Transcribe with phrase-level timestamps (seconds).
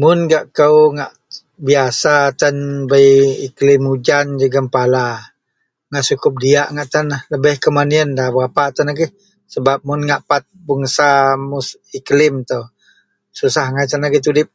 [0.00, 1.12] Mun gak kou ngak
[1.66, 2.56] biyasa tan
[2.90, 3.12] bei
[3.46, 5.04] iklim ujan jegem pala
[5.90, 9.10] ngak sukup diyak ngak tan lah lebeh kuman iyen nda berapa agei
[9.86, 11.08] mun ngak pat bangsa
[11.50, 11.68] mus
[11.98, 12.34] iklim
[13.38, 14.48] susah angai tan tudip.